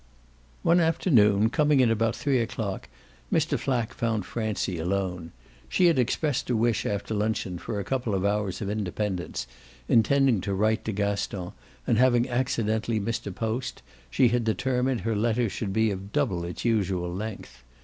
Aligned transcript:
One 0.63 0.79
afternoon, 0.79 1.51
coming 1.51 1.79
in 1.79 1.91
about 1.91 2.15
three 2.15 2.39
o'clock, 2.39 2.89
Mr. 3.31 3.55
Flack 3.59 3.93
found 3.93 4.25
Francie 4.25 4.79
alone. 4.79 5.31
She 5.69 5.85
had 5.85 5.99
expressed 5.99 6.49
a 6.49 6.55
wish 6.57 6.87
after 6.87 7.13
luncheon 7.13 7.59
for 7.59 7.79
a 7.79 7.83
couple 7.83 8.15
of 8.15 8.25
hours 8.25 8.61
of 8.63 8.69
independence: 8.71 9.45
intending 9.87 10.41
to 10.41 10.55
write 10.55 10.83
to 10.85 10.91
Gaston, 10.91 11.51
and 11.85 11.99
having 11.99 12.27
accidentally 12.27 12.99
missed 12.99 13.27
a 13.27 13.31
post, 13.31 13.83
she 14.09 14.29
had 14.29 14.43
determined 14.43 15.01
her 15.01 15.15
letter 15.15 15.47
should 15.49 15.71
be 15.71 15.91
of 15.91 16.11
double 16.11 16.45
its 16.45 16.65
usual 16.65 17.13
length. 17.13 17.61